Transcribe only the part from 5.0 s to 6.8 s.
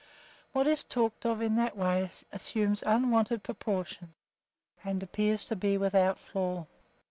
appears to be without flaw.